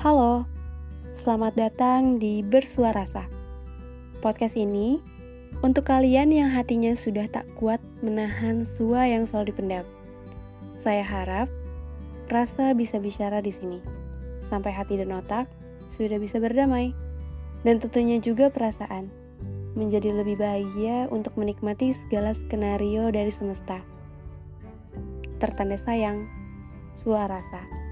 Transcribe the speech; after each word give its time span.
Halo, 0.00 0.48
selamat 1.12 1.60
datang 1.60 2.16
di 2.16 2.40
Bersuara 2.40 3.04
Rasa. 3.04 3.28
Podcast 4.24 4.56
ini 4.56 4.96
untuk 5.60 5.92
kalian 5.92 6.32
yang 6.32 6.48
hatinya 6.48 6.96
sudah 6.96 7.28
tak 7.28 7.44
kuat 7.60 7.84
menahan 8.00 8.64
sua 8.80 9.04
yang 9.04 9.28
selalu 9.28 9.52
dipendam. 9.52 9.84
Saya 10.80 11.04
harap 11.04 11.52
rasa 12.32 12.72
bisa 12.72 12.96
bicara 12.96 13.44
di 13.44 13.52
sini, 13.52 13.76
sampai 14.48 14.72
hati 14.72 14.96
dan 14.96 15.12
otak 15.12 15.44
sudah 15.92 16.16
bisa 16.16 16.40
berdamai, 16.40 16.96
dan 17.60 17.76
tentunya 17.76 18.16
juga 18.24 18.48
perasaan 18.48 19.12
menjadi 19.76 20.16
lebih 20.16 20.40
bahagia 20.40 21.12
untuk 21.12 21.36
menikmati 21.36 21.92
segala 21.92 22.32
skenario 22.32 23.12
dari 23.12 23.36
semesta. 23.36 23.84
Tertanda 25.36 25.76
sayang, 25.76 26.24
suara 26.96 27.36
rasa. 27.36 27.89